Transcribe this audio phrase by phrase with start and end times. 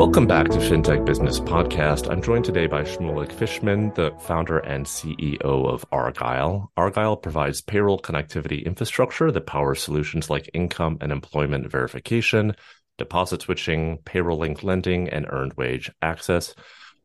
[0.00, 2.10] Welcome back to FinTech Business Podcast.
[2.10, 6.72] I'm joined today by Shmulik Fishman, the founder and CEO of Argyle.
[6.74, 12.56] Argyle provides payroll connectivity infrastructure that powers solutions like income and employment verification,
[12.96, 16.54] deposit switching, payroll linked lending, and earned wage access.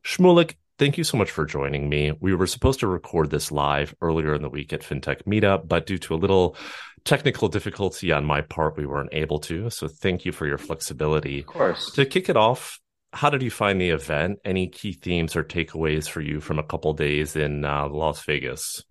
[0.06, 2.14] Shmulik, thank you so much for joining me.
[2.22, 5.86] We were supposed to record this live earlier in the week at FinTech Meetup, but
[5.86, 6.56] due to a little
[7.04, 9.70] technical difficulty on my part, we weren't able to.
[9.70, 11.42] So thank you for your flexibility.
[11.42, 11.92] Of course.
[11.92, 12.80] To kick it off,
[13.16, 14.40] how did you find the event?
[14.44, 18.84] Any key themes or takeaways for you from a couple days in uh, Las Vegas?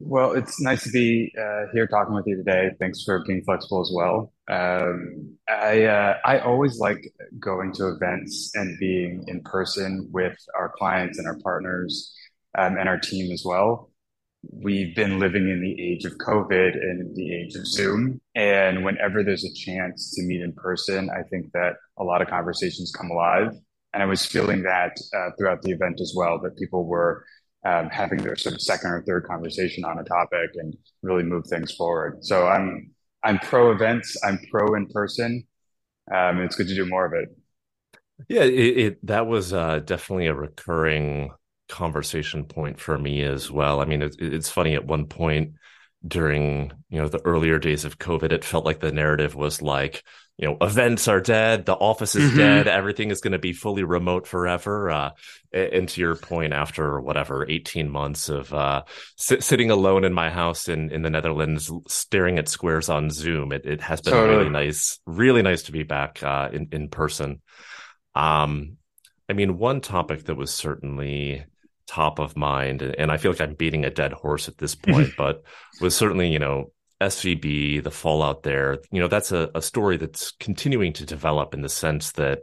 [0.00, 2.70] Well, it's nice to be uh, here talking with you today.
[2.80, 4.32] Thanks for being flexible as well.
[4.48, 6.98] Um, I uh, I always like
[7.38, 12.12] going to events and being in person with our clients and our partners
[12.56, 13.87] um, and our team as well
[14.42, 18.20] we've been living in the age of COVID and the age of Zoom.
[18.34, 22.28] And whenever there's a chance to meet in person, I think that a lot of
[22.28, 23.52] conversations come alive.
[23.92, 27.24] And I was feeling that uh, throughout the event as well, that people were
[27.64, 31.46] um, having their sort of second or third conversation on a topic and really move
[31.46, 32.24] things forward.
[32.24, 32.90] So I'm
[33.24, 34.16] I'm pro events.
[34.22, 35.44] I'm pro in person.
[36.14, 37.36] Um, it's good to do more of it.
[38.28, 41.30] Yeah, it, it that was uh, definitely a recurring
[41.68, 43.80] conversation point for me as well.
[43.80, 45.52] I mean, it, it's funny at one point
[46.06, 50.04] during you know the earlier days of COVID, it felt like the narrative was like
[50.36, 52.38] you know events are dead, the office is mm-hmm.
[52.38, 54.90] dead, everything is going to be fully remote forever.
[54.90, 55.10] Uh,
[55.52, 58.84] and to your point, after whatever eighteen months of uh,
[59.16, 63.52] sit, sitting alone in my house in in the Netherlands, staring at squares on Zoom,
[63.52, 64.36] it, it has been totally.
[64.36, 67.42] really nice, really nice to be back uh, in in person.
[68.14, 68.76] Um,
[69.28, 71.44] I mean, one topic that was certainly
[71.88, 75.10] top of mind, and I feel like I'm beating a dead horse at this point,
[75.18, 75.42] but
[75.80, 80.32] was certainly, you know, SVB, the fallout there, you know, that's a, a story that's
[80.32, 82.40] continuing to develop in the sense that,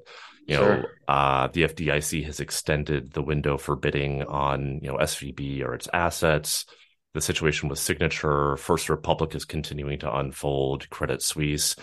[0.48, 0.78] you sure.
[0.78, 5.74] know, uh, the FDIC has extended the window for bidding on, you know, SVB or
[5.74, 6.66] its assets.
[7.14, 11.76] The situation with Signature, First Republic is continuing to unfold, Credit Suisse.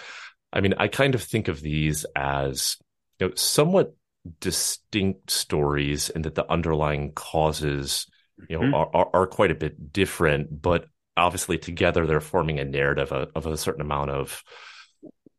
[0.53, 2.77] I mean, I kind of think of these as,
[3.19, 3.94] you know, somewhat
[4.41, 8.06] distinct stories and that the underlying causes
[8.49, 8.75] you know mm-hmm.
[8.75, 13.31] are, are, are, quite a bit different but obviously together they're forming a narrative of,
[13.34, 14.43] of a certain amount of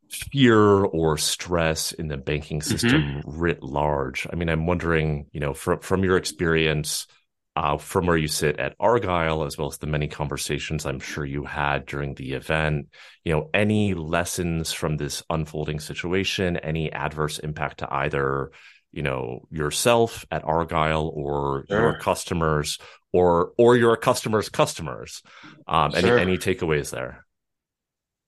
[0.10, 3.40] fear or stress in the banking system mm-hmm.
[3.40, 7.08] writ large i mean i'm wondering you know from from your experience
[7.56, 11.24] uh, from where you sit at Argyle, as well as the many conversations I'm sure
[11.24, 12.88] you had during the event,
[13.24, 18.52] you know, any lessons from this unfolding situation, any adverse impact to either,
[18.94, 21.82] you know, yourself at Argyle or sure.
[21.82, 22.78] your customers
[23.12, 25.22] or or your customers' customers.
[25.68, 26.18] Um, sure.
[26.18, 27.26] any any takeaways there?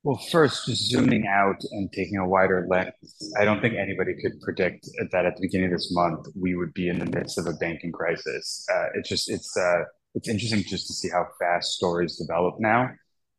[0.04, 2.92] Well, first, just zooming out and taking a wider lens,
[3.40, 6.76] I don't think anybody could predict that at the beginning of this month we would
[6.76, 8.66] be in the midst of a banking crisis.
[8.72, 9.84] Uh, it's just it's uh,
[10.14, 12.90] it's interesting just to see how fast stories develop now,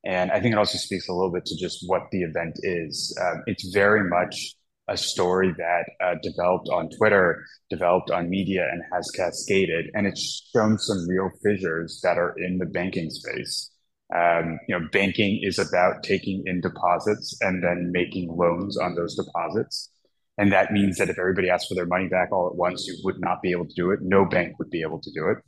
[0.04, 3.16] and I think it also speaks a little bit to just what the event is.
[3.22, 4.56] Um, it's very much
[4.88, 10.48] a story that uh, developed on Twitter, developed on media, and has cascaded, and it's
[10.54, 13.70] shown some real fissures that are in the banking space.
[14.14, 19.16] Um, you know, banking is about taking in deposits and then making loans on those
[19.16, 19.90] deposits.
[20.38, 22.96] And that means that if everybody asked for their money back all at once, you
[23.04, 24.00] would not be able to do it.
[24.02, 25.38] No bank would be able to do it.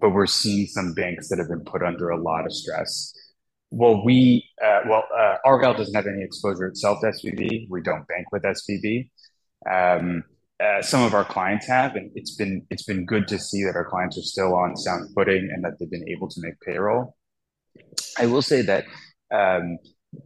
[0.00, 3.12] But we're seeing some banks that have been put under a lot of stress.
[3.70, 7.66] Well, we, uh, well, uh, Argyle doesn't have any exposure itself to SVB.
[7.68, 9.10] We don't bank with SVB.
[9.68, 10.22] Um,
[10.62, 13.76] uh, some of our clients have, and it's been it's been good to see that
[13.76, 17.14] our clients are still on sound footing and that they've been able to make payroll.
[18.18, 18.84] I will say that
[19.34, 19.76] um,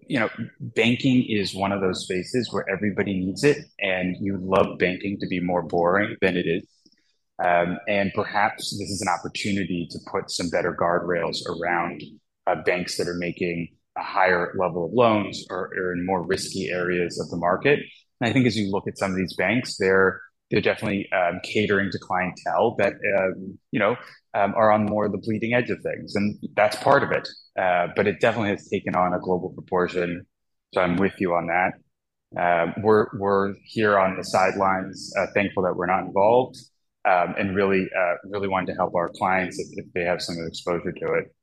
[0.06, 0.28] you know
[0.60, 5.26] banking is one of those spaces where everybody needs it, and you love banking to
[5.26, 6.62] be more boring than it is.
[7.44, 12.02] Um, and perhaps this is an opportunity to put some better guardrails around
[12.56, 17.18] banks that are making a higher level of loans or, or in more risky areas
[17.20, 17.80] of the market.
[18.20, 20.20] And I think as you look at some of these banks, they're
[20.50, 23.96] they're definitely um, catering to clientele that um, you know
[24.34, 27.28] um, are on more the bleeding edge of things, and that's part of it.
[27.58, 30.26] Uh, but it definitely has taken on a global proportion.
[30.74, 31.72] So I'm with you on that.
[32.40, 36.56] Uh, we're we're here on the sidelines, uh, thankful that we're not involved,
[37.08, 40.36] um, and really uh, really wanting to help our clients if, if they have some
[40.46, 41.34] exposure to it.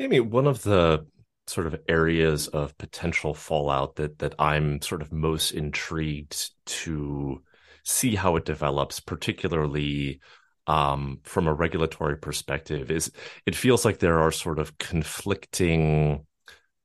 [0.00, 1.06] Maybe one of the
[1.46, 7.42] sort of areas of potential fallout that that I'm sort of most intrigued to
[7.84, 10.20] see how it develops, particularly
[10.66, 13.12] um, from a regulatory perspective, is
[13.44, 16.24] it feels like there are sort of conflicting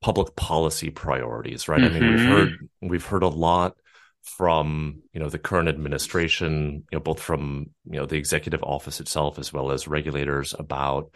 [0.02, 1.80] public policy priorities, right?
[1.80, 1.96] Mm-hmm.
[1.96, 2.32] I mean, we've mm-hmm.
[2.32, 3.76] heard we've heard a lot
[4.24, 9.00] from you know the current administration, you know both from you know the executive office
[9.00, 11.14] itself as well as regulators about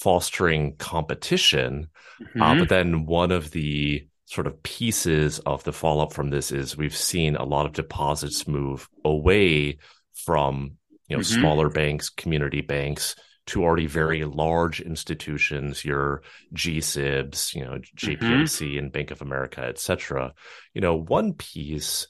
[0.00, 1.88] fostering competition.
[2.20, 2.42] Mm-hmm.
[2.42, 6.52] Uh, but then one of the sort of pieces of the follow up from this
[6.52, 9.78] is we've seen a lot of deposits move away
[10.14, 10.72] from
[11.08, 11.40] you know mm-hmm.
[11.40, 13.14] smaller banks, community banks
[13.46, 16.22] to already very large institutions, your
[16.54, 18.78] GSIBs, you know, JPMC mm-hmm.
[18.78, 20.32] and Bank of America, et cetera.
[20.74, 22.06] You know, one piece,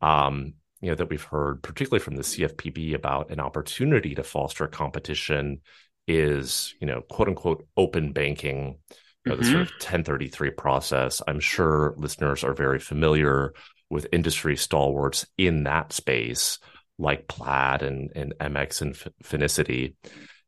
[0.00, 4.66] um, you know, that we've heard, particularly from the CFPB about an opportunity to foster
[4.66, 5.60] competition
[6.06, 8.78] is, you know, quote unquote open banking,
[9.26, 9.38] mm-hmm.
[9.38, 11.22] the sort of 1033 process.
[11.26, 13.54] I'm sure listeners are very familiar
[13.90, 16.58] with industry stalwarts in that space,
[16.98, 19.94] like Plaid and, and MX and Finicity.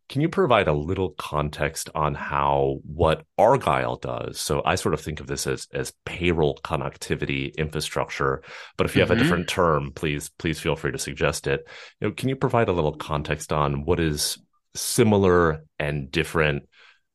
[0.09, 4.39] Can you provide a little context on how what Argyle does?
[4.39, 8.43] So I sort of think of this as as payroll connectivity infrastructure,
[8.77, 9.21] but if you have mm-hmm.
[9.21, 11.67] a different term, please please feel free to suggest it.
[12.00, 14.39] You know, can you provide a little context on what is
[14.75, 16.69] similar and different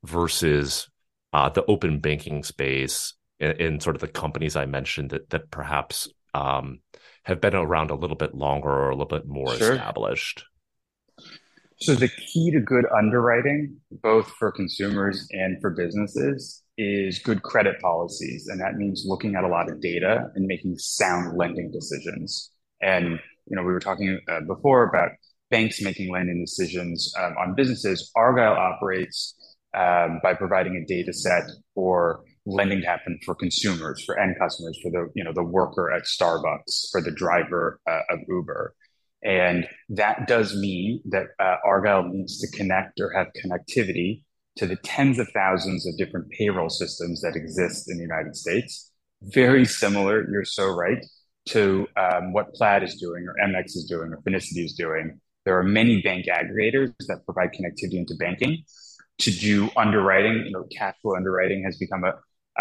[0.03, 0.89] versus
[1.33, 5.51] uh, the open banking space in, in, sort of the companies I mentioned that that
[5.51, 6.79] perhaps um,
[7.23, 9.73] have been around a little bit longer or a little bit more sure.
[9.73, 10.45] established?
[11.81, 17.79] So the key to good underwriting, both for consumers and for businesses, is good credit
[17.79, 18.47] policies.
[18.47, 22.51] And that means looking at a lot of data and making sound lending decisions.
[22.81, 25.11] And, you know, we were talking uh, before about
[25.49, 28.11] banks making lending decisions um, on businesses.
[28.15, 29.35] Argyle operates
[29.75, 31.43] um, by providing a data set
[31.75, 35.91] for lending to happen for consumers, for end customers, for the, you know, the worker
[35.91, 38.73] at Starbucks, for the driver uh, of Uber.
[39.23, 44.23] And that does mean that uh, Argyle needs to connect or have connectivity
[44.57, 48.91] to the tens of thousands of different payroll systems that exist in the United States.
[49.21, 51.05] Very similar, you're so right,
[51.49, 55.19] to um, what Plaid is doing or MX is doing or Finicity is doing.
[55.49, 58.65] There are many bank aggregators that provide connectivity into banking
[59.17, 60.43] to do underwriting.
[60.45, 62.13] You know, cash flow underwriting has become a,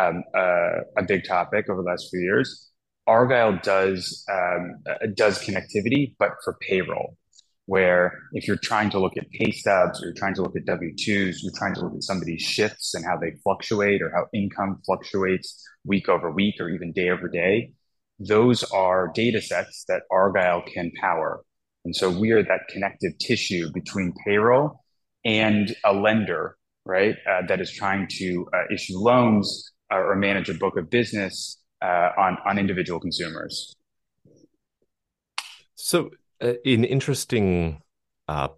[0.02, 2.70] um, a, big topic over the last few years.
[3.06, 4.82] Argyle does um,
[5.12, 7.18] does connectivity, but for payroll,
[7.66, 10.64] where if you're trying to look at pay stubs, or you're trying to look at
[10.64, 14.28] W twos, you're trying to look at somebody's shifts and how they fluctuate, or how
[14.32, 17.70] income fluctuates week over week, or even day over day.
[18.18, 21.44] Those are data sets that Argyle can power,
[21.84, 24.84] and so we are that connective tissue between payroll
[25.24, 27.16] and a lender, right?
[27.28, 31.60] Uh, that is trying to uh, issue loans uh, or manage a book of business
[31.82, 33.74] uh, on on individual consumers.
[35.74, 36.10] So,
[36.42, 37.82] uh, an interesting
[38.26, 38.48] uh,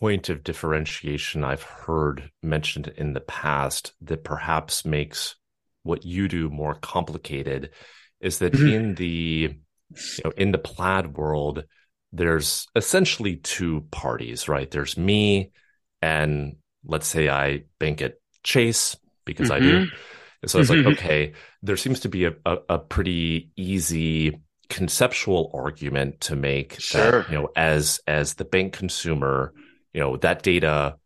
[0.00, 5.36] point of differentiation I've heard mentioned in the past that perhaps makes
[5.82, 7.70] what you do more complicated
[8.20, 8.68] is that mm-hmm.
[8.68, 9.54] in the
[9.90, 11.64] you know, in the plaid world,
[12.12, 14.70] there's essentially two parties, right?
[14.70, 15.52] There's me,
[16.00, 19.64] and let's say I bank at Chase because mm-hmm.
[19.64, 19.78] I do.
[19.84, 19.94] Mm-hmm.
[20.42, 21.32] And so it's like, okay,
[21.62, 27.22] there seems to be a, a, a pretty easy conceptual argument to make sure.
[27.22, 29.52] that, you know, as as the bank consumer,
[29.92, 30.96] you know, that data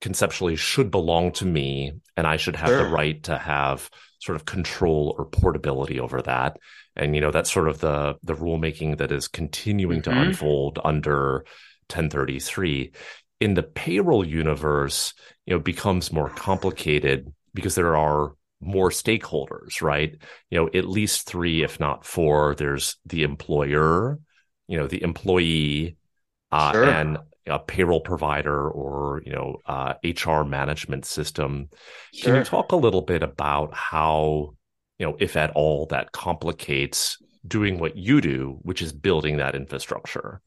[0.00, 2.84] conceptually should belong to me and I should have sure.
[2.84, 3.88] the right to have
[4.20, 6.58] sort of control or portability over that.
[6.96, 10.12] And you know, that's sort of the the rulemaking that is continuing mm-hmm.
[10.12, 11.44] to unfold under
[11.88, 12.92] 1033.
[13.40, 15.14] In the payroll universe,
[15.46, 20.14] you know, becomes more complicated because there are more stakeholders, right?
[20.50, 22.54] You know, at least three, if not four.
[22.54, 24.20] There's the employer,
[24.68, 25.96] you know, the employee,
[26.52, 26.84] uh, sure.
[26.84, 31.68] and a payroll provider or you know uh, HR management system.
[32.14, 32.32] Sure.
[32.32, 34.54] Can you talk a little bit about how
[34.98, 39.54] you know, if at all, that complicates doing what you do, which is building that
[39.54, 40.40] infrastructure?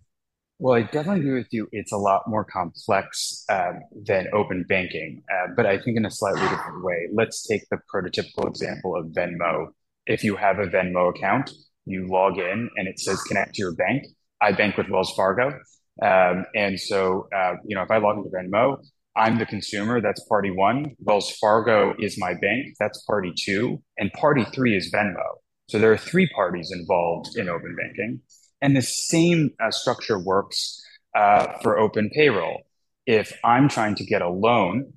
[0.58, 1.68] Well, I definitely agree with you.
[1.74, 6.12] It's a lot more complex um, than open banking, uh, but I think in a
[6.12, 7.10] slightly different way.
[7.14, 9.68] Let's take the prototypical example of Venmo.
[10.06, 11.52] If you have a Venmo account,
[11.86, 14.06] you log in and it says connect to your bank.
[14.42, 15.60] I bank with Wells Fargo.
[16.02, 18.78] Um, and so, uh, you know, if I log into Venmo,
[19.16, 20.02] I'm the consumer.
[20.02, 20.96] That's party one.
[21.00, 22.76] Wells Fargo is my bank.
[22.80, 23.82] That's party two.
[23.98, 25.24] And party three is Venmo.
[25.68, 28.22] So there are three parties involved in open banking.
[28.62, 30.82] And the same uh, structure works
[31.16, 32.62] uh, for open payroll.
[33.06, 34.94] If I'm trying to get a loan,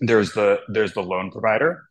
[0.00, 1.82] there's the there's the loan provider,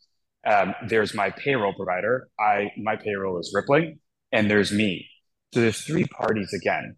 [0.46, 2.30] um, there's my payroll provider.
[2.40, 4.00] I my payroll is Rippling,
[4.32, 5.08] and there's me.
[5.54, 6.96] So there's three parties again.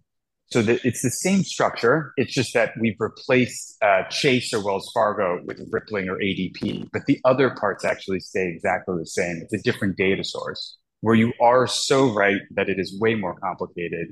[0.52, 2.14] So the, it's the same structure.
[2.18, 7.06] It's just that we've replaced uh, Chase or Wells Fargo with Rippling or ADP, but
[7.06, 9.42] the other parts actually stay exactly the same.
[9.44, 10.78] It's a different data source.
[11.02, 14.10] where you are so right that it is way more complicated.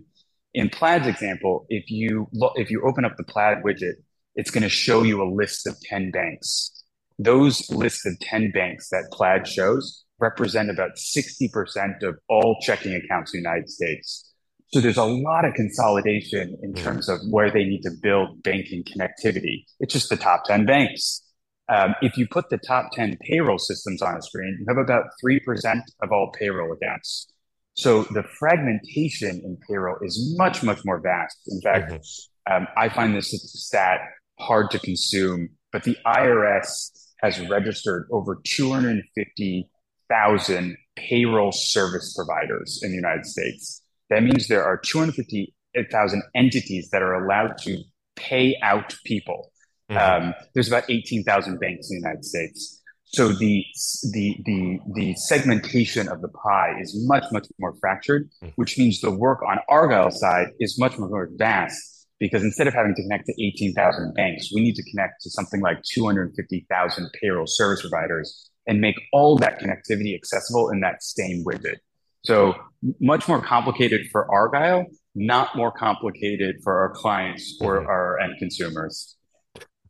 [0.53, 3.95] In Plaid's example, if you look, if you open up the Plaid widget,
[4.35, 6.71] it's going to show you a list of 10 banks.
[7.19, 13.33] Those lists of 10 banks that Plaid shows represent about 60% of all checking accounts
[13.33, 14.33] in the United States.
[14.69, 18.83] So there's a lot of consolidation in terms of where they need to build banking
[18.83, 19.63] connectivity.
[19.79, 21.21] It's just the top 10 banks.
[21.69, 25.05] Um, if you put the top 10 payroll systems on a screen, you have about
[25.23, 27.31] 3% of all payroll accounts.
[27.75, 31.37] So the fragmentation in payroll is much, much more vast.
[31.47, 32.53] In fact, mm-hmm.
[32.53, 34.01] um, I find this stat
[34.39, 36.89] hard to consume, but the IRS
[37.21, 43.81] has registered over 250,000 payroll service providers in the United States.
[44.09, 47.83] That means there are 250,000 entities that are allowed to
[48.15, 49.51] pay out people.
[49.89, 50.25] Mm-hmm.
[50.27, 52.81] Um, there's about 18,000 banks in the United States.
[53.05, 53.63] So the,
[54.11, 58.49] the, the, the segmentation of the pie is much, much more fractured, mm-hmm.
[58.55, 62.95] which means the work on Argyle's side is much more advanced because instead of having
[62.95, 67.81] to connect to 18,000 banks, we need to connect to something like 250,000 payroll service
[67.81, 71.77] providers and make all that connectivity accessible in that same widget.
[72.27, 72.55] So
[72.99, 77.87] much more complicated for Argyle, not more complicated for our clients or mm-hmm.
[77.87, 79.15] our end consumers.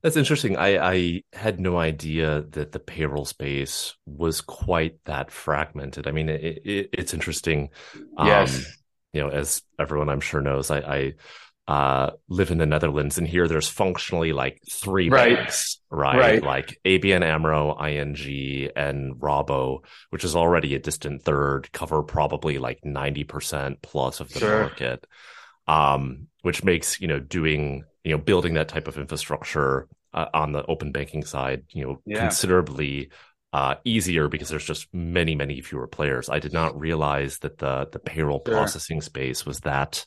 [0.04, 0.56] That's interesting.
[0.56, 6.08] I, I had no idea that the payroll space was quite that fragmented.
[6.08, 7.70] I mean, it, it, it's interesting.
[8.24, 8.56] Yes.
[8.56, 8.66] Um,
[9.14, 11.14] you know, as everyone I'm sure knows, I, I
[11.68, 15.36] uh, live in the Netherlands, and here there's functionally like three right.
[15.36, 16.18] banks, right?
[16.18, 16.44] right?
[16.44, 22.80] Like ABN AMRO, ING, and Rabo, which is already a distant third, cover probably like
[22.86, 24.62] 90% plus of the sure.
[24.62, 25.06] market.
[25.68, 30.54] Um, which makes, you know, doing, you know, building that type of infrastructure uh, on
[30.54, 32.22] the open banking side, you know, yeah.
[32.22, 33.10] considerably
[33.52, 36.30] uh, easier because there's just many, many fewer players.
[36.30, 38.56] I did not realize that the the payroll sure.
[38.56, 40.06] processing space was that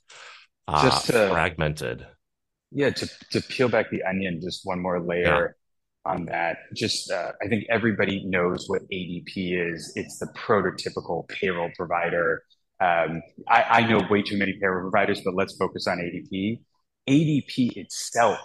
[0.71, 2.07] uh, just to, fragmented.
[2.71, 5.57] Yeah, to to peel back the onion just one more layer
[6.07, 6.13] yeah.
[6.13, 6.59] on that.
[6.75, 9.93] Just uh, I think everybody knows what ADP is.
[9.97, 12.45] It's the prototypical payroll provider.
[12.81, 16.61] Um, I, I know way too many payroll providers, but let's focus on ADP.
[17.09, 18.39] ADP itself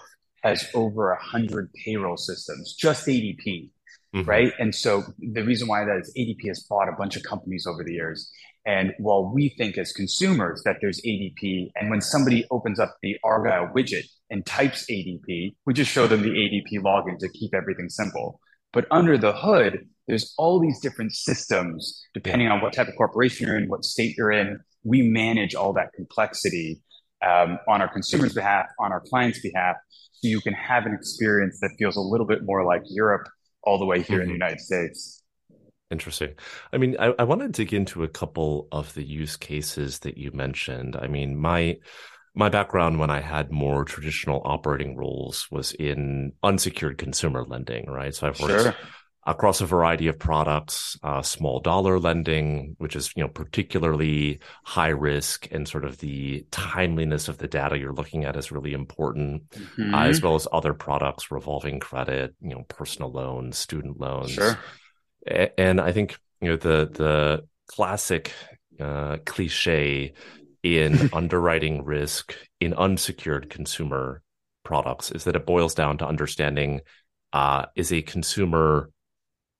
[0.43, 3.69] has over a hundred payroll systems, just ADP.
[4.15, 4.29] Mm-hmm.
[4.29, 4.53] Right.
[4.59, 7.83] And so the reason why that is ADP has bought a bunch of companies over
[7.83, 8.31] the years.
[8.65, 13.17] And while we think as consumers that there's ADP, and when somebody opens up the
[13.23, 17.89] Argyle widget and types ADP, we just show them the ADP login to keep everything
[17.89, 18.39] simple.
[18.71, 23.47] But under the hood, there's all these different systems depending on what type of corporation
[23.47, 24.59] you're in, what state you're in.
[24.83, 26.81] We manage all that complexity
[27.25, 29.75] um, on our consumers' behalf, on our clients' behalf,
[30.13, 33.27] so you can have an experience that feels a little bit more like Europe
[33.65, 34.21] all the way here mm-hmm.
[34.21, 34.33] in the mm-hmm.
[34.33, 35.23] United States.
[35.91, 36.33] Interesting.
[36.73, 40.17] I mean, I, I want to dig into a couple of the use cases that
[40.17, 40.95] you mentioned.
[40.95, 41.77] I mean, my
[42.33, 48.13] my background when I had more traditional operating roles was in unsecured consumer lending, right?
[48.13, 48.75] So I've worked sure.
[49.25, 54.89] Across a variety of products, uh, small dollar lending, which is you know particularly high
[54.89, 59.49] risk, and sort of the timeliness of the data you're looking at is really important,
[59.49, 59.93] mm-hmm.
[59.93, 64.31] uh, as well as other products, revolving credit, you know, personal loans, student loans.
[64.31, 64.57] Sure
[65.25, 68.31] and I think you know the the classic
[68.79, 70.13] uh, cliche
[70.63, 74.21] in underwriting risk in unsecured consumer
[74.63, 76.81] products is that it boils down to understanding
[77.33, 78.89] uh, is a consumer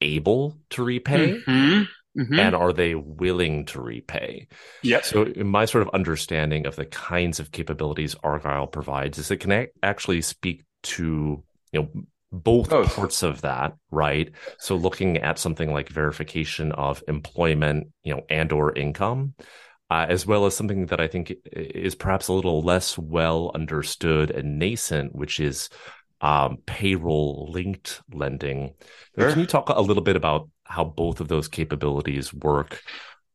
[0.02, 1.84] able to repay mm-hmm.
[2.18, 2.40] Mm-hmm.
[2.40, 4.48] and are they willing to repay
[4.84, 9.32] yeah so in my sort of understanding of the kinds of capabilities argyle provides is
[9.32, 12.86] it can actually speak to you know both oh.
[12.86, 18.52] parts of that right so looking at something like verification of employment you know and
[18.52, 19.34] or income
[19.90, 24.32] uh, as well as something that i think is perhaps a little less well understood
[24.32, 25.70] and nascent which is
[26.26, 28.74] um, payroll linked lending
[29.18, 29.30] sure.
[29.30, 32.82] can you talk a little bit about how both of those capabilities work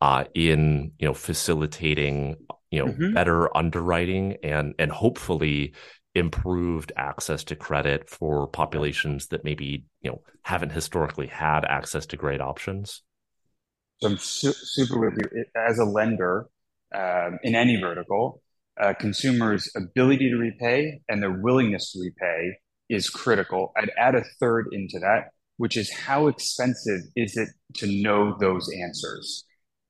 [0.01, 2.35] uh, in you know facilitating
[2.73, 3.15] you know mm-hmm.
[3.15, 5.73] better underwriting and and hopefully
[6.17, 12.17] improved access to credit for populations that maybe you know haven't historically had access to
[12.17, 13.03] great options
[14.01, 16.49] so i'm su- super with you as a lender
[16.93, 18.43] um, in any vertical
[18.81, 22.57] uh, consumers ability to repay and their willingness to repay
[22.91, 27.87] is critical i'd add a third into that which is how expensive is it to
[28.03, 29.45] know those answers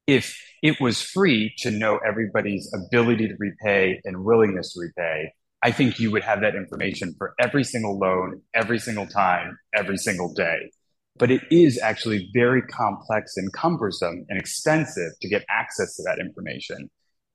[0.06, 5.72] if it was free to know everybody's ability to repay and willingness to repay I
[5.72, 10.32] think you would have that information for every single loan, every single time, every single
[10.32, 10.70] day.
[11.18, 16.18] but it is actually very complex and cumbersome and expensive to get access to that
[16.18, 16.88] information.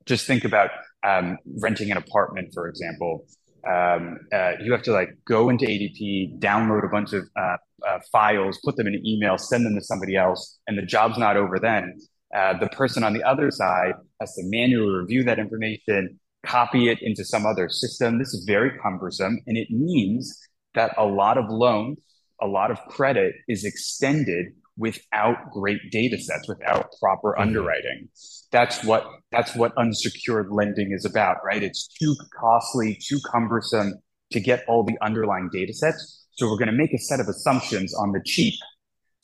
[0.08, 0.72] Just think about
[1.04, 3.28] um, renting an apartment, for example.
[3.68, 7.58] Um, uh, you have to like go into ADP, download a bunch of uh,
[7.88, 11.18] uh, files, put them in an email, send them to somebody else, and the job's
[11.18, 11.98] not over then.
[12.36, 17.02] Uh, the person on the other side has to manually review that information, copy it
[17.02, 18.20] into some other system.
[18.20, 20.40] This is very cumbersome, and it means
[20.74, 22.00] that a lot of loans
[22.42, 27.42] a lot of credit is extended without great data sets, without proper mm-hmm.
[27.42, 28.10] underwriting.
[28.52, 31.62] That's what that's what unsecured lending is about, right?
[31.64, 33.94] It's too costly, too cumbersome
[34.32, 36.26] to get all the underlying data sets.
[36.34, 38.56] So we're going to make a set of assumptions on the cheap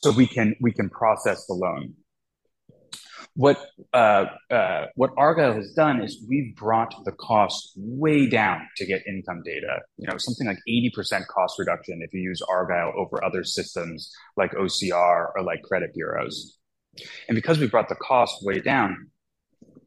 [0.02, 1.94] so we can we can process the loan
[3.34, 3.58] what
[3.94, 9.06] uh, uh, what Argyle has done is we've brought the cost way down to get
[9.06, 9.78] income data.
[9.96, 14.10] You know, something like eighty percent cost reduction if you use Argyle over other systems
[14.36, 16.58] like OCR or like credit bureaus.
[17.28, 19.08] And because we brought the cost way down,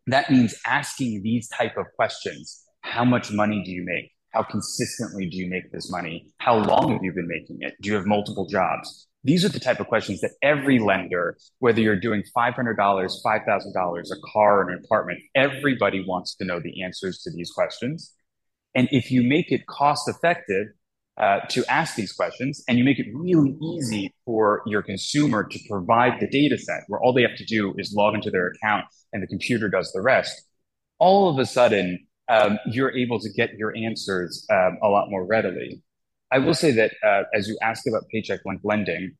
[0.07, 4.11] that means asking these type of questions: How much money do you make?
[4.31, 6.27] How consistently do you make this money?
[6.39, 7.75] How long have you been making it?
[7.81, 9.07] Do you have multiple jobs?
[9.25, 14.31] These are the type of questions that every lender, whether you're doing $500, $5,000, a
[14.31, 18.13] car, or an apartment, everybody wants to know the answers to these questions.
[18.75, 20.67] And if you make it cost effective
[21.17, 25.59] uh, to ask these questions and you make it really easy for your consumer to
[25.67, 28.85] provide the data set where all they have to do is log into their account
[29.11, 30.39] and the computer does the rest,
[30.99, 35.25] all of a sudden, um, you're able to get your answers um, a lot more
[35.25, 35.81] readily.
[36.31, 39.15] I will say that uh, as you ask about paycheck link lending,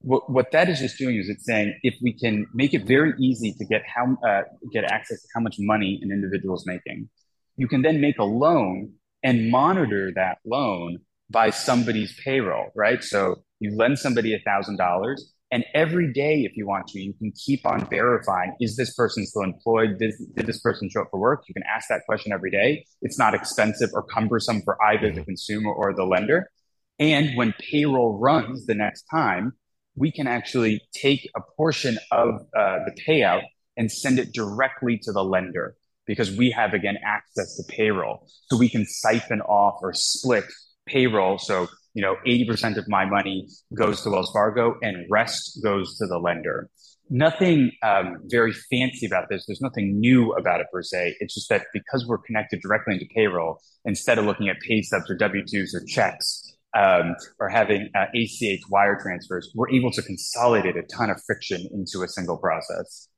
[0.00, 3.14] what, what that is just doing is it's saying if we can make it very
[3.18, 7.08] easy to get how uh, get access to how much money an individual is making,
[7.56, 10.98] you can then make a loan and monitor that loan
[11.30, 13.02] by somebody's payroll, right?
[13.02, 17.14] So you lend somebody a thousand dollars, and every day, if you want to, you
[17.14, 19.98] can keep on verifying is this person still employed?
[19.98, 21.44] Did, did this person show up for work?
[21.48, 22.84] You can ask that question every day.
[23.00, 26.50] It's not expensive or cumbersome for either the consumer or the lender.
[26.98, 29.52] And when payroll runs the next time,
[29.96, 33.42] we can actually take a portion of uh, the payout
[33.76, 38.26] and send it directly to the lender because we have again access to payroll.
[38.48, 40.44] So we can siphon off or split
[40.86, 41.38] payroll.
[41.38, 46.06] So, you know, 80% of my money goes to Wells Fargo and rest goes to
[46.06, 46.70] the lender.
[47.10, 49.44] Nothing um, very fancy about this.
[49.46, 51.16] There's nothing new about it per se.
[51.20, 55.10] It's just that because we're connected directly into payroll, instead of looking at pay stubs
[55.10, 60.02] or W 2s or checks, um, or having uh, ACH wire transfers, we're able to
[60.02, 63.08] consolidate a ton of friction into a single process.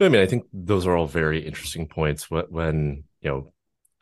[0.00, 2.30] I mean, I think those are all very interesting points.
[2.30, 3.52] When, you know,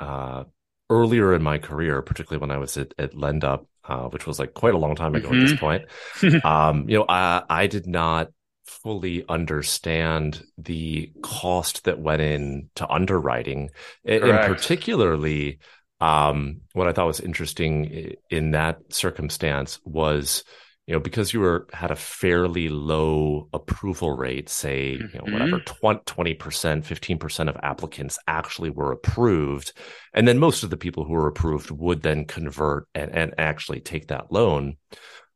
[0.00, 0.44] uh,
[0.90, 4.54] earlier in my career, particularly when I was at, at LendUp, uh, which was like
[4.54, 5.40] quite a long time ago mm-hmm.
[5.40, 6.32] at this mm-hmm.
[6.32, 8.30] point, um, you know, I, I did not
[8.66, 13.70] fully understand the cost that went in to underwriting,
[14.04, 15.58] and, and particularly
[16.04, 20.44] um, what I thought was interesting in that circumstance was,
[20.86, 25.60] you know, because you were had a fairly low approval rate, say, you know, whatever,
[25.60, 25.96] mm-hmm.
[26.04, 29.72] 20 percent, fifteen percent of applicants actually were approved,
[30.12, 33.80] and then most of the people who were approved would then convert and, and actually
[33.80, 34.76] take that loan.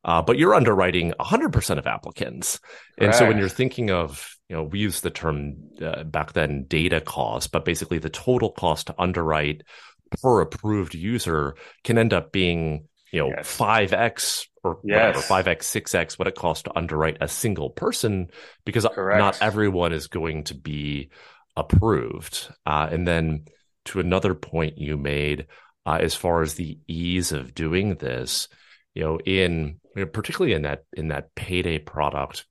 [0.05, 2.61] Uh, but you're underwriting 100% of applicants.
[2.99, 6.65] And so when you're thinking of, you know, we use the term uh, back then
[6.69, 9.65] data cost, but basically the total cost to underwrite
[10.11, 14.01] per approved user can end up being you know five yes.
[14.01, 14.79] x or
[15.23, 18.29] five x six x what it costs to underwrite a single person
[18.65, 19.19] because Correct.
[19.19, 21.11] not everyone is going to be
[21.59, 22.49] approved.
[22.65, 23.45] Uh, and then
[23.87, 25.47] to another point you made,
[25.85, 28.49] uh, as far as the ease of doing this,
[28.95, 32.47] you know, in you know, particularly in that in that payday product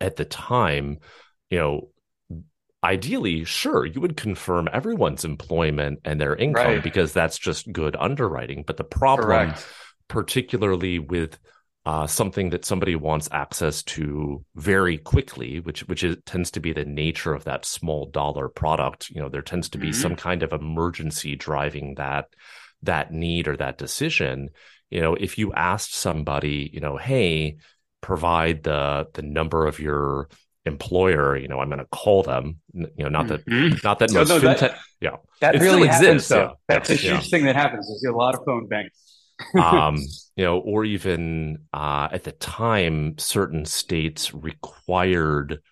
[0.00, 0.98] at the time,
[1.50, 1.88] you know,
[2.82, 6.82] ideally, sure, you would confirm everyone's employment and their income right.
[6.82, 8.64] because that's just good underwriting.
[8.66, 9.66] But the problem, Correct.
[10.08, 11.38] particularly with
[11.86, 16.72] uh, something that somebody wants access to very quickly, which which is, tends to be
[16.72, 19.10] the nature of that small dollar product.
[19.10, 20.00] You know, there tends to be mm-hmm.
[20.00, 22.26] some kind of emergency driving that
[22.82, 24.50] that need or that decision.
[24.90, 27.56] You know, if you asked somebody, you know, hey,
[28.02, 30.28] provide the the number of your
[30.66, 32.60] employer, you know, I'm going to call them.
[32.72, 33.76] You know, not that mm-hmm.
[33.82, 36.28] not that most no, fintech, that, yeah, that it really happens, exists.
[36.28, 36.40] Though.
[36.40, 36.52] Yeah.
[36.68, 37.20] That's a huge yeah.
[37.20, 37.86] thing that happens.
[37.88, 38.96] There's a lot of phone banks.
[39.60, 39.96] um,
[40.36, 45.62] you know, or even uh, at the time, certain states required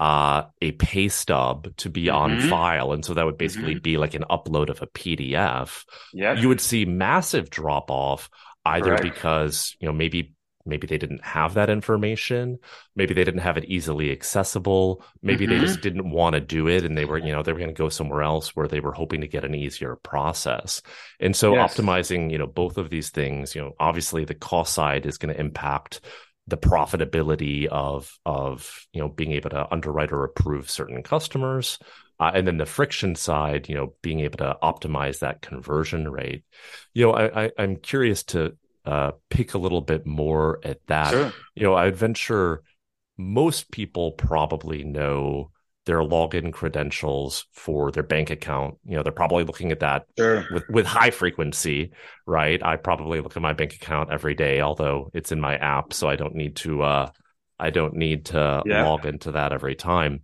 [0.00, 2.16] uh, a pay stub to be mm-hmm.
[2.16, 3.82] on file, and so that would basically mm-hmm.
[3.82, 5.84] be like an upload of a PDF.
[6.12, 8.28] Yeah, you would see massive drop off
[8.64, 9.02] either Correct.
[9.02, 12.58] because you know maybe maybe they didn't have that information.
[12.94, 15.04] Maybe they didn't have it easily accessible.
[15.22, 15.60] Maybe mm-hmm.
[15.60, 17.74] they just didn't want to do it and they were you know they were going
[17.74, 20.82] to go somewhere else where they were hoping to get an easier process.
[21.20, 21.74] And so yes.
[21.74, 25.34] optimizing you know both of these things you know obviously the cost side is going
[25.34, 26.00] to impact
[26.46, 31.78] the profitability of of you know being able to underwrite or approve certain customers.
[32.20, 36.44] Uh, and then the friction side you know being able to optimize that conversion rate.
[36.94, 41.10] You know i, I i'm curious to uh, pick a little bit more at that
[41.10, 41.32] sure.
[41.54, 42.62] you know i'd venture
[43.16, 45.50] most people probably know
[45.84, 48.76] their login credentials for their bank account.
[48.84, 50.46] You know, they're probably looking at that sure.
[50.52, 51.90] with, with high frequency,
[52.24, 52.62] right?
[52.62, 56.08] I probably look at my bank account every day, although it's in my app, so
[56.08, 57.10] I don't need to uh
[57.58, 58.84] I don't need to yeah.
[58.84, 60.20] log into that every time.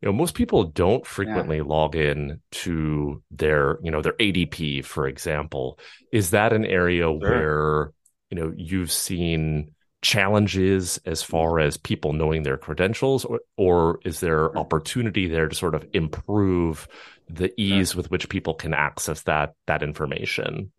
[0.00, 1.64] You know, most people don't frequently yeah.
[1.64, 5.78] log in to their, you know, their ADP, for example.
[6.12, 7.18] Is that an area sure.
[7.18, 7.92] where,
[8.30, 14.20] you know, you've seen challenges as far as people knowing their credentials or, or is
[14.20, 16.88] there opportunity there to sort of improve
[17.28, 20.72] the ease with which people can access that that information?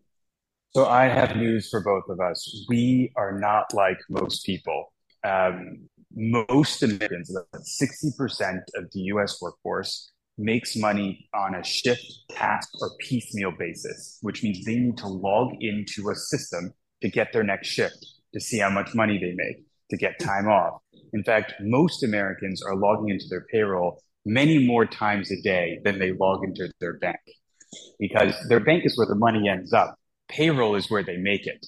[0.74, 2.64] So i have news for both of us.
[2.68, 4.92] We are not like most people.
[5.22, 12.68] Um, most americans about 60% of the us workforce makes money on a shift task
[12.80, 17.44] or piecemeal basis which means they need to log into a system to get their
[17.44, 20.80] next shift to see how much money they make, to get time off.
[21.12, 25.98] In fact, most Americans are logging into their payroll many more times a day than
[25.98, 27.20] they log into their bank
[27.98, 29.96] because their bank is where the money ends up.
[30.28, 31.64] Payroll is where they make it.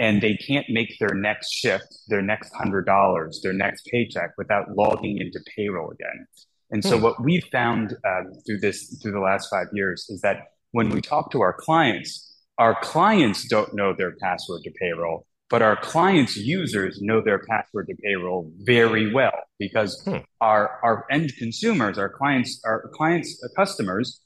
[0.00, 4.70] And they can't make their next shift, their next hundred dollars, their next paycheck without
[4.76, 6.26] logging into payroll again.
[6.70, 7.02] And so, hmm.
[7.02, 11.00] what we've found um, through this through the last five years is that when we
[11.00, 12.27] talk to our clients,
[12.58, 17.86] our clients don't know their password to payroll, but our clients' users know their password
[17.88, 20.16] to payroll very well because hmm.
[20.40, 24.20] our our end consumers, our clients, our clients, uh, customers,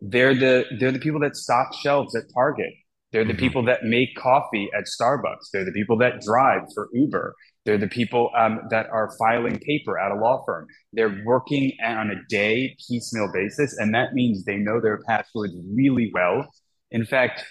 [0.00, 2.72] they're the they're the people that stock shelves at Target.
[3.12, 3.38] They're the mm-hmm.
[3.38, 5.50] people that make coffee at Starbucks.
[5.52, 7.36] They're the people that drive for Uber.
[7.64, 10.66] They're the people um, that are filing paper at a law firm.
[10.92, 16.10] They're working on a day piecemeal basis, and that means they know their passwords really
[16.12, 16.48] well.
[16.90, 17.44] In fact,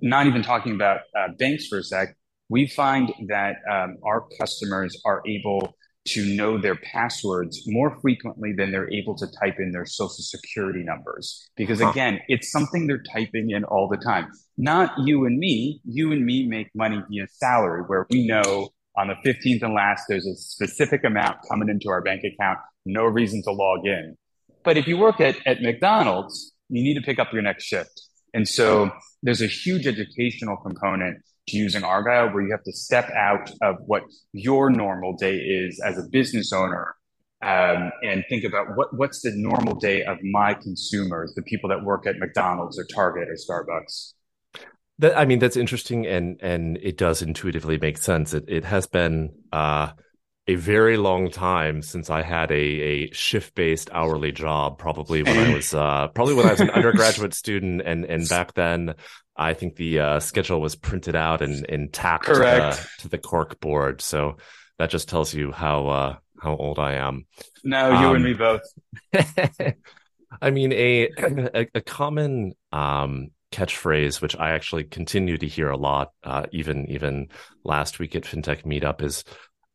[0.00, 2.16] not even talking about uh, banks for a sec,
[2.48, 5.74] we find that um, our customers are able
[6.06, 10.82] to know their passwords more frequently than they're able to type in their social security
[10.82, 11.48] numbers.
[11.56, 14.28] Because again, it's something they're typing in all the time.
[14.56, 15.80] Not you and me.
[15.84, 20.04] You and me make money via salary, where we know on the 15th and last,
[20.08, 24.16] there's a specific amount coming into our bank account, no reason to log in.
[24.64, 28.08] But if you work at, at McDonald's, you need to pick up your next shift.
[28.34, 28.90] And so
[29.22, 33.76] there's a huge educational component to using Argyle where you have to step out of
[33.86, 36.94] what your normal day is as a business owner
[37.42, 41.82] um, and think about what, what's the normal day of my consumers, the people that
[41.82, 44.12] work at McDonald's or Target or Starbucks.
[44.98, 48.34] That, I mean, that's interesting, and and it does intuitively make sense.
[48.34, 49.92] It it has been uh,
[50.50, 54.78] a very long time since I had a, a shift based hourly job.
[54.78, 58.54] Probably when I was uh, probably when I was an undergraduate student, and and back
[58.54, 58.94] then
[59.36, 63.18] I think the uh, schedule was printed out and, and tacked to the, to the,
[63.18, 64.02] cork board.
[64.02, 64.38] So
[64.78, 67.26] that just tells you how uh, how old I am.
[67.62, 68.62] No, you um, and me both.
[70.42, 71.10] I mean, a
[71.54, 76.90] a, a common um, catchphrase, which I actually continue to hear a lot, uh, even
[76.90, 77.28] even
[77.62, 79.22] last week at FinTech Meetup, is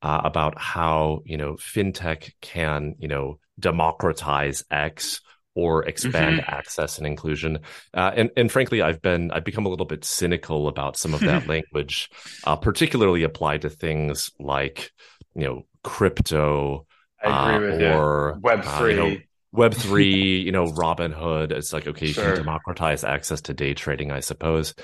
[0.05, 5.19] uh, about how you know fintech can you know democratize X
[5.55, 6.53] or expand mm-hmm.
[6.53, 7.57] access and inclusion.
[7.91, 11.21] Uh, and and frankly, I've been I've become a little bit cynical about some of
[11.21, 12.11] that language,
[12.43, 14.91] uh, particularly applied to things like
[15.33, 16.85] you know crypto
[17.23, 18.93] uh, or Web uh, three.
[18.93, 19.17] You know,
[19.53, 21.51] Web three, you know, Robinhood.
[21.51, 22.23] It's like okay, sure.
[22.23, 24.75] you can democratize access to day trading, I suppose.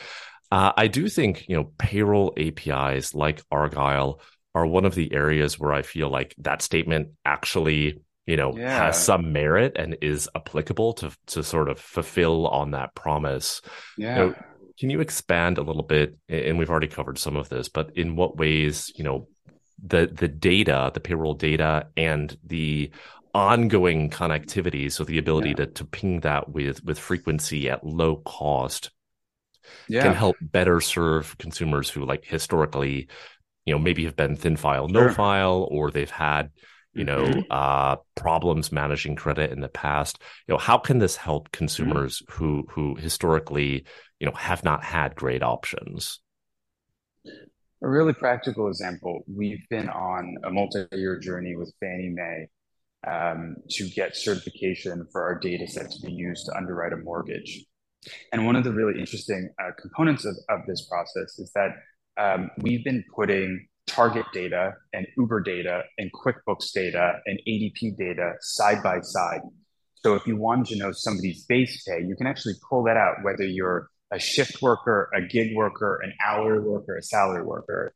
[0.52, 4.20] Uh, I do think you know payroll APIs like Argyle
[4.54, 8.86] are one of the areas where I feel like that statement actually you know yeah.
[8.86, 13.62] has some merit and is applicable to to sort of fulfill on that promise
[13.98, 14.36] yeah you know,
[14.80, 18.16] can you expand a little bit and we've already covered some of this but in
[18.16, 19.28] what ways you know
[19.84, 22.92] the the data the payroll data and the
[23.34, 25.56] ongoing connectivity so the ability yeah.
[25.56, 28.92] to, to ping that with with frequency at low cost
[29.88, 30.04] yeah.
[30.04, 33.08] can help better serve consumers who like historically
[33.66, 35.12] you know maybe have been thin file no sure.
[35.12, 36.52] file or they've had
[36.94, 37.40] you know mm-hmm.
[37.50, 41.58] uh, problems managing credit in the past you know how can this help mm-hmm.
[41.58, 42.44] consumers mm-hmm.
[42.44, 43.86] who who historically
[44.20, 46.20] you know have not had great options
[47.84, 52.48] A really practical example, we've been on a multi-year journey with Fannie Mae
[53.08, 57.66] um, to get certification for our data set to be used to underwrite a mortgage.
[58.32, 61.72] And one of the really interesting uh, components of, of this process is that
[62.18, 68.34] um, we've been putting Target data and Uber data and QuickBooks data and ADP data
[68.40, 69.42] side by side.
[69.96, 73.18] So if you wanted to know somebody's base pay, you can actually pull that out,
[73.24, 77.94] whether you're a shift worker, a gig worker, an hourly worker, a salary worker.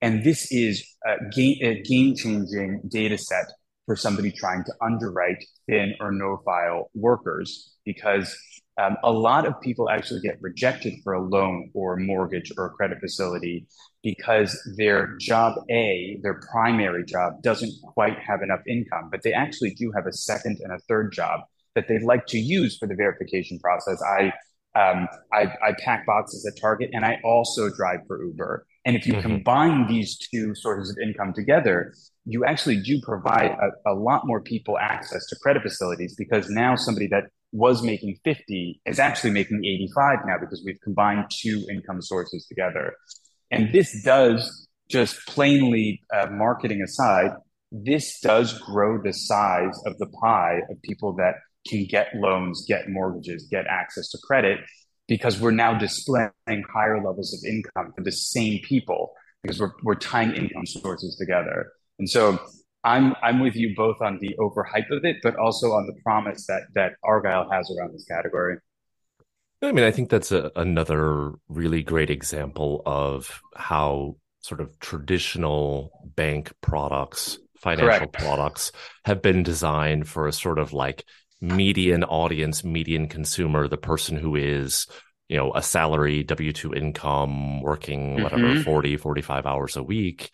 [0.00, 3.46] And this is a game, changing data set
[3.86, 8.36] for somebody trying to underwrite thin or no file workers because
[8.78, 12.66] um, a lot of people actually get rejected for a loan or a mortgage or
[12.66, 13.66] a credit facility
[14.04, 19.74] because their job A, their primary job, doesn't quite have enough income, but they actually
[19.74, 21.40] do have a second and a third job
[21.74, 24.00] that they'd like to use for the verification process.
[24.02, 24.32] I
[24.74, 28.66] um, I, I, pack boxes at Target and I also drive for Uber.
[28.84, 29.22] And if you mm-hmm.
[29.22, 31.94] combine these two sources of income together,
[32.26, 36.76] you actually do provide a, a, lot more people access to credit facilities because now
[36.76, 42.02] somebody that was making 50 is actually making 85 now because we've combined two income
[42.02, 42.94] sources together.
[43.50, 47.32] And this does just plainly uh, marketing aside,
[47.70, 51.34] this does grow the size of the pie of people that
[51.66, 54.60] can get loans, get mortgages, get access to credit
[55.06, 56.30] because we're now displaying
[56.72, 61.72] higher levels of income for the same people because we're, we're tying income sources together.
[61.98, 62.38] And so
[62.84, 66.46] I'm I'm with you both on the overhype of it, but also on the promise
[66.46, 68.58] that that Argyle has around this category.
[69.60, 75.90] I mean, I think that's a, another really great example of how sort of traditional
[76.14, 78.18] bank products, financial Correct.
[78.18, 78.72] products,
[79.04, 81.04] have been designed for a sort of like
[81.40, 84.86] median audience, median consumer, the person who is,
[85.28, 88.62] you know, a salary, W 2 income, working whatever, mm-hmm.
[88.62, 90.30] 40, 45 hours a week.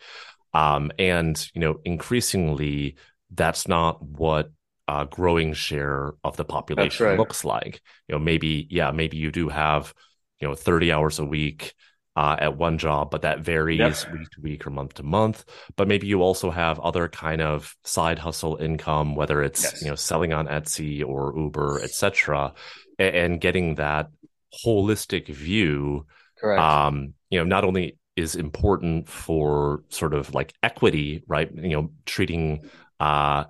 [0.55, 2.95] Um, and, you know, increasingly,
[3.29, 4.51] that's not what
[4.87, 7.19] a growing share of the population right.
[7.19, 7.81] looks like.
[8.07, 9.93] You know, maybe, yeah, maybe you do have,
[10.39, 11.73] you know, 30 hours a week
[12.15, 14.13] uh, at one job, but that varies yep.
[14.13, 15.43] week to week or month to month.
[15.75, 19.81] But maybe you also have other kind of side hustle income, whether it's yes.
[19.81, 22.53] you know selling on Etsy or Uber, etc.,
[22.97, 24.07] and, and, getting that
[24.65, 26.05] holistic view.
[26.39, 26.61] Correct.
[26.61, 31.49] Um, you know, not only is important for sort of like equity, right?
[31.53, 33.45] You know, treating uh,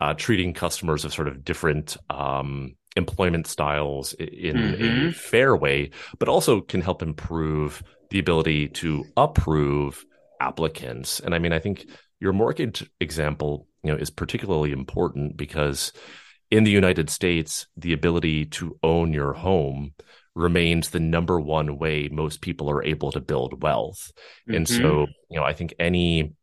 [0.00, 5.08] uh treating customers of sort of different um employment styles in mm-hmm.
[5.08, 10.04] a fair way, but also can help improve the ability to approve
[10.40, 11.20] applicants.
[11.20, 11.86] And I mean, I think
[12.18, 15.92] your mortgage example, you know, is particularly important because
[16.50, 19.94] in the United States, the ability to own your home
[20.34, 24.12] remains the number one way most people are able to build wealth.
[24.48, 24.54] Mm-hmm.
[24.54, 26.34] And so, you know, I think any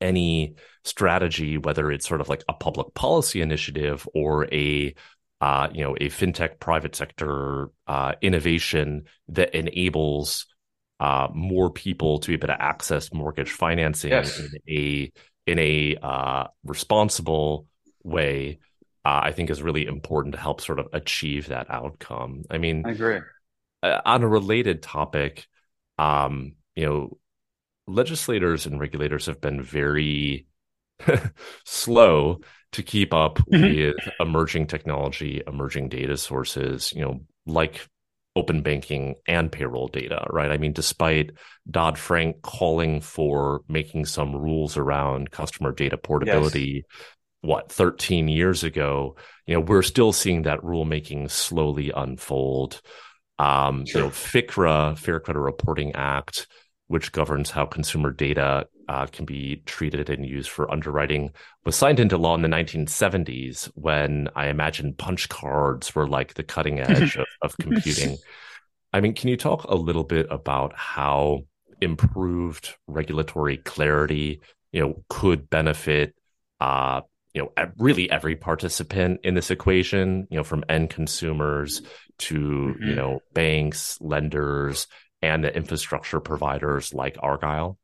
[0.00, 4.94] any strategy, whether it's sort of like a public policy initiative or a
[5.40, 10.46] uh, you know, a fintech private sector uh, innovation that enables
[10.98, 14.38] uh, more people to be able to access mortgage financing yes.
[14.38, 15.12] in a
[15.46, 17.66] in a uh, responsible
[18.02, 18.58] way,
[19.06, 22.42] uh, I think is really important to help sort of achieve that outcome.
[22.50, 23.20] I mean, I agree.
[23.80, 25.46] Uh, on a related topic,
[25.96, 27.18] um, you know,
[27.86, 30.48] legislators and regulators have been very
[31.64, 32.40] slow
[32.72, 33.62] to keep up mm-hmm.
[33.62, 37.86] with emerging technology, emerging data sources, you know, like
[38.34, 40.50] open banking and payroll data, right?
[40.50, 41.30] I mean, despite
[41.70, 47.15] Dodd Frank calling for making some rules around customer data portability, yes.
[47.42, 52.80] What, 13 years ago, you know, we're still seeing that rulemaking slowly unfold.
[53.38, 54.00] Um, sure.
[54.00, 56.48] you know, FCRA, Fair Credit Reporting Act,
[56.88, 61.30] which governs how consumer data uh, can be treated and used for underwriting
[61.64, 66.44] was signed into law in the 1970s when I imagine punch cards were like the
[66.44, 68.18] cutting edge of, of computing.
[68.92, 71.42] I mean, can you talk a little bit about how
[71.80, 74.40] improved regulatory clarity,
[74.72, 76.14] you know, could benefit,
[76.60, 77.02] uh,
[77.36, 81.82] you know, really every participant in this equation, you know, from end consumers
[82.16, 82.82] to, mm-hmm.
[82.82, 84.86] you know, banks, lenders,
[85.20, 87.78] and the infrastructure providers like Argyle?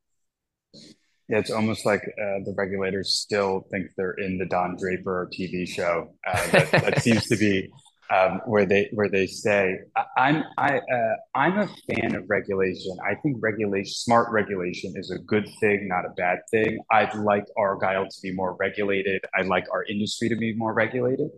[1.29, 5.67] Yeah, it's almost like uh, the regulators still think they're in the Don Draper TV
[5.67, 6.15] show.
[6.27, 7.69] Uh, that, that seems to be
[8.13, 9.79] um, where they where they say,
[10.17, 12.95] "I'm I uh, I'm a fan of regulation.
[13.05, 16.79] I think regulation, smart regulation, is a good thing, not a bad thing.
[16.91, 19.21] I'd like Argyle to be more regulated.
[19.35, 21.29] I'd like our industry to be more regulated.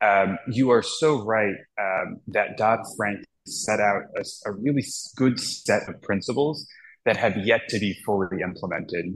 [0.00, 4.84] Um, you are so right um, that Dodd Frank set out a, a really
[5.16, 6.66] good set of principles
[7.04, 9.06] that have yet to be fully implemented.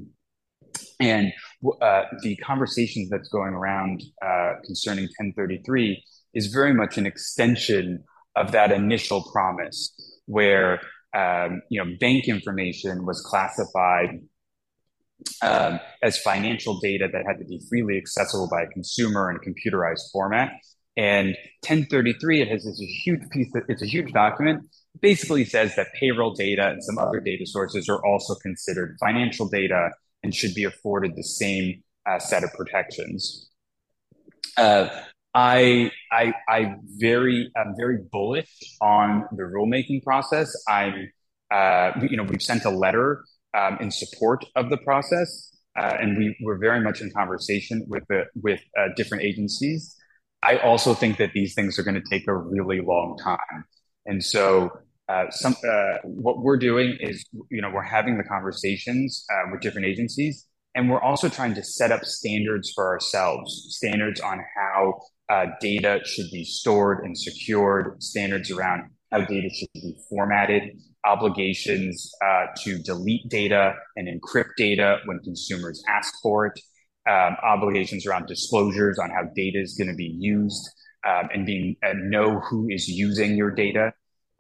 [1.01, 1.33] And
[1.83, 6.03] uh, the conversations that's going around uh, concerning 1033
[6.35, 8.05] is very much an extension
[8.37, 9.93] of that initial promise,
[10.27, 10.81] where
[11.15, 14.21] um, you know bank information was classified
[15.43, 19.41] um, as financial data that had to be freely accessible by a consumer in a
[19.41, 20.53] computerized format.
[20.97, 21.29] And
[21.67, 23.49] 1033, it has this huge piece.
[23.55, 24.65] Of, it's a huge document.
[25.01, 29.91] Basically, says that payroll data and some other data sources are also considered financial data
[30.23, 33.49] and should be afforded the same uh, set of protections.
[34.57, 34.89] Uh,
[35.35, 40.53] I, I, I very, I'm very bullish on the rulemaking process.
[40.69, 41.11] I'm,
[41.53, 43.25] uh, you know, we've sent a letter
[43.57, 48.05] um, in support of the process, uh, and we were very much in conversation with
[48.09, 49.97] the, with uh, different agencies.
[50.43, 53.65] I also think that these things are going to take a really long time,
[54.07, 54.71] and so
[55.11, 59.61] uh, some uh, what we're doing is you know we're having the conversations uh, with
[59.61, 65.01] different agencies and we're also trying to set up standards for ourselves standards on how
[65.31, 70.63] uh, data should be stored and secured standards around how data should be formatted
[71.05, 76.61] obligations uh, to delete data and encrypt data when consumers ask for it
[77.09, 80.69] um, obligations around disclosures on how data is going to be used
[81.07, 83.93] um, and being know who is using your data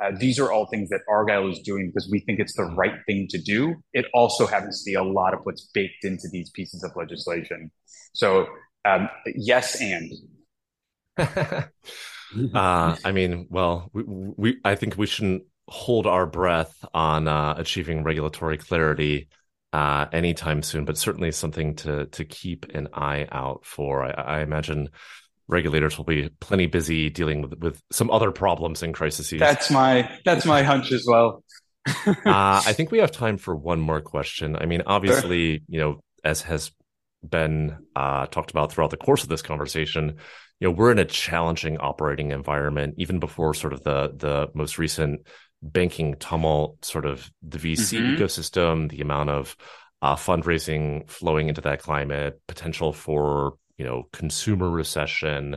[0.02, 2.94] uh, these are all things that Argyle is doing because we think it's the right
[3.06, 3.74] thing to do.
[3.92, 7.70] It also happens to be a lot of what's baked into these pieces of legislation.
[8.14, 8.46] So,
[8.86, 10.10] um, yes, and.
[12.54, 17.54] uh, I mean, well, we, we, I think we shouldn't hold our breath on uh,
[17.56, 19.28] achieving regulatory clarity
[19.72, 24.04] uh, anytime soon, but certainly something to to keep an eye out for.
[24.04, 24.90] I, I imagine
[25.46, 29.30] regulators will be plenty busy dealing with, with some other problems and crises.
[29.38, 31.44] That's my that's my hunch as well.
[31.86, 34.56] uh, I think we have time for one more question.
[34.56, 35.64] I mean, obviously, sure.
[35.68, 36.72] you know, as has
[37.28, 40.16] been uh, talked about throughout the course of this conversation,
[40.60, 44.78] you know, we're in a challenging operating environment, even before sort of the the most
[44.78, 45.26] recent
[45.62, 48.22] banking tumult, sort of the VC mm-hmm.
[48.22, 49.56] ecosystem, the amount of
[50.02, 55.56] uh, fundraising flowing into that climate, potential for you know consumer recession.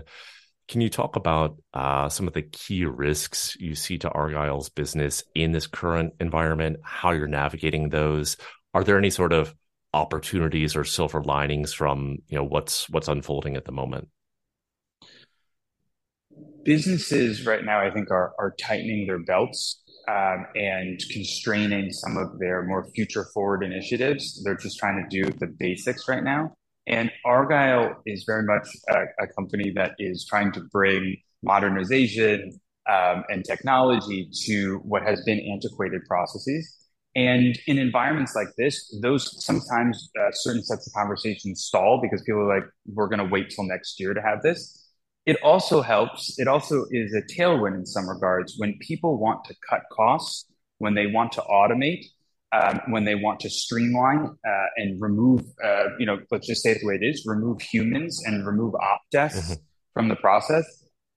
[0.70, 5.22] Can you talk about uh, some of the key risks you see to Argyle's business
[5.36, 6.78] in this current environment?
[6.82, 8.38] How you're navigating those?
[8.74, 9.54] Are there any sort of
[9.94, 14.08] opportunities or silver linings from you know what's what's unfolding at the moment?
[16.64, 22.40] Businesses right now, I think, are are tightening their belts um, and constraining some of
[22.40, 24.44] their more future forward initiatives.
[24.44, 26.56] They're just trying to do the basics right now.
[26.88, 32.60] And Argyle is very much a, a company that is trying to bring modernization
[32.92, 36.78] um, and technology to what has been antiquated processes.
[37.16, 42.42] And in environments like this, those sometimes uh, certain sets of conversations stall because people
[42.42, 44.83] are like, we're going to wait till next year to have this.
[45.26, 49.56] It also helps, it also is a tailwind in some regards when people want to
[49.70, 50.46] cut costs,
[50.80, 52.06] when they want to automate,
[52.52, 56.72] um, when they want to streamline uh, and remove, uh, you know, let's just say
[56.72, 59.62] it the way it is, remove humans and remove op desks mm-hmm.
[59.94, 60.66] from the process,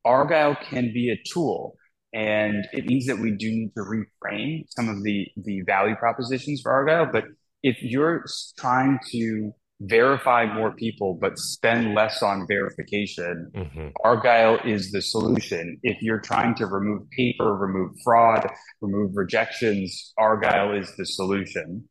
[0.05, 1.77] Argyle can be a tool.
[2.15, 6.63] And it means that we do need to reframe some of the, the value propositions
[6.63, 7.11] for Argyle.
[7.13, 7.25] But
[7.63, 8.25] if you're
[8.57, 13.51] trying to verify more people but spend less on verification.
[13.55, 13.89] Mm-hmm.
[14.05, 15.79] argyle is the solution.
[15.83, 18.49] If you're trying to remove paper remove fraud
[18.81, 21.89] remove rejections argyle is the solution.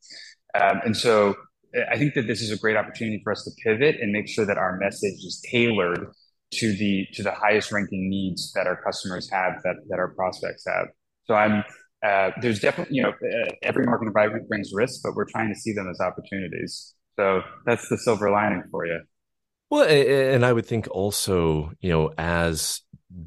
[0.60, 1.36] Um, and so
[1.92, 4.46] i think that this is a great opportunity for us to pivot and make sure
[4.46, 6.08] that our message is tailored
[6.52, 10.64] to the to the highest ranking needs that our customers have that that our prospects
[10.68, 10.88] have.
[11.26, 11.64] So i'm
[12.06, 15.60] uh, there's definitely you know uh, every market environment brings risks but we're trying to
[15.60, 19.02] see them as opportunities so that's the silver lining for you.
[19.70, 22.82] Well, and I would think also, you know, as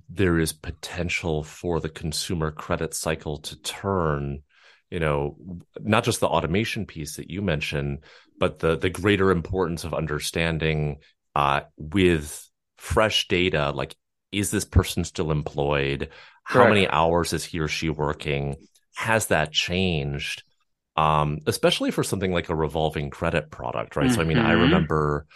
[0.09, 4.42] there is potential for the consumer credit cycle to turn,
[4.90, 5.37] you know,
[5.81, 8.04] not just the automation piece that you mentioned,
[8.38, 10.98] but the the greater importance of understanding
[11.35, 13.96] uh, with fresh data, like
[14.31, 16.10] is this person still employed?
[16.44, 18.56] How many hours is he or she working?
[18.94, 20.44] Has that changed?
[20.99, 24.07] Um, especially for something like a revolving credit product, right?
[24.07, 24.15] Mm-hmm.
[24.17, 24.63] So, I mean, I mm-hmm.
[24.63, 25.27] remember,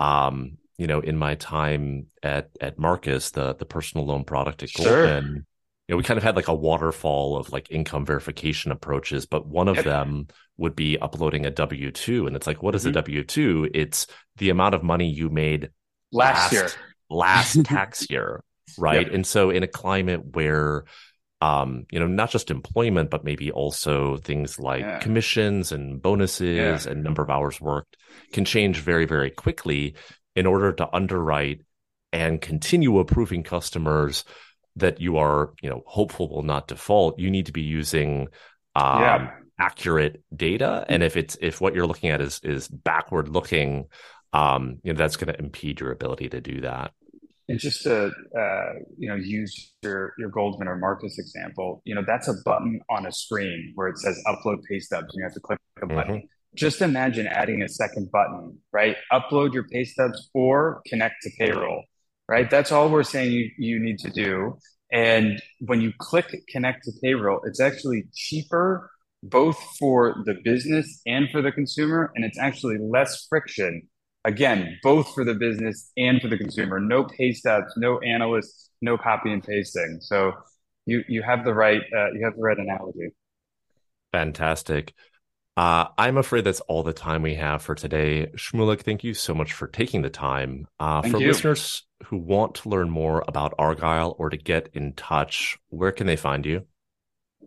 [0.00, 4.70] um, you know, in my time at at Marcus, the the personal loan product at
[4.70, 5.06] sure.
[5.06, 5.46] Goldman,
[5.86, 9.46] you know, we kind of had like a waterfall of like income verification approaches, but
[9.46, 9.84] one of yep.
[9.84, 12.90] them would be uploading a W two, and it's like, what is mm-hmm.
[12.90, 13.70] a W two?
[13.72, 14.08] It's
[14.38, 15.70] the amount of money you made
[16.10, 16.70] last, last year,
[17.08, 18.42] last tax year,
[18.78, 19.06] right?
[19.06, 19.14] Yep.
[19.14, 20.86] And so, in a climate where
[21.44, 24.98] um, you know, not just employment, but maybe also things like yeah.
[24.98, 26.90] commissions and bonuses yeah.
[26.90, 27.98] and number of hours worked
[28.32, 29.94] can change very, very quickly
[30.34, 31.60] in order to underwrite
[32.14, 34.24] and continue approving customers
[34.76, 37.18] that you are, you know, hopeful will not default.
[37.18, 38.28] You need to be using
[38.74, 39.30] um, yeah.
[39.58, 43.84] accurate data, and if it's if what you're looking at is is backward looking,
[44.32, 46.92] um, you know, that's going to impede your ability to do that.
[47.48, 52.02] And just to uh, you know use your your Goldman or Marcus example, you know
[52.06, 55.08] that's a button on a screen where it says upload pay stubs.
[55.12, 56.16] And you have to click a button.
[56.16, 56.26] Mm-hmm.
[56.54, 58.96] Just imagine adding a second button, right?
[59.12, 61.82] Upload your pay stubs or connect to payroll,
[62.28, 62.48] right?
[62.48, 64.56] That's all we're saying you, you need to do.
[64.92, 68.88] And when you click connect to payroll, it's actually cheaper
[69.24, 73.88] both for the business and for the consumer, and it's actually less friction
[74.24, 76.80] again, both for the business and for the consumer.
[76.80, 79.98] No pay stubs, no analysts, no copy and pasting.
[80.00, 80.32] So
[80.86, 83.10] you you have the right uh, you have the right analogy.
[84.12, 84.94] Fantastic.
[85.56, 88.26] Uh, I'm afraid that's all the time we have for today.
[88.36, 90.66] Shmulik, thank you so much for taking the time.
[90.80, 91.28] Uh, for you.
[91.28, 96.08] listeners who want to learn more about Argyle or to get in touch, where can
[96.08, 96.66] they find you?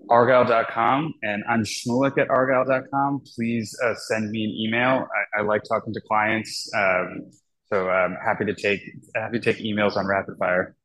[0.09, 3.21] argyle.com and I'm Shmulik at argyle.com.
[3.35, 5.07] Please uh, send me an email.
[5.35, 6.71] I, I, like talking to clients.
[6.75, 7.31] Um,
[7.71, 8.81] so I'm happy to take
[9.15, 10.75] happy to take emails on rapid fire.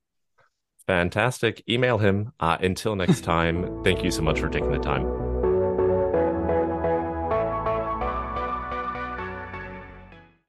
[0.87, 1.63] Fantastic.
[1.69, 2.33] Email him.
[2.41, 5.22] Uh, until next time, thank you so much for taking the time.